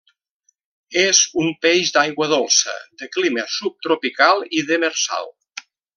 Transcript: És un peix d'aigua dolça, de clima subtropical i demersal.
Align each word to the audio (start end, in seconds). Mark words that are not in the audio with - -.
És 1.01 1.17
un 1.41 1.51
peix 1.65 1.91
d'aigua 1.97 2.29
dolça, 2.31 2.73
de 3.03 3.11
clima 3.19 3.45
subtropical 3.59 4.43
i 4.61 4.65
demersal. 4.73 5.31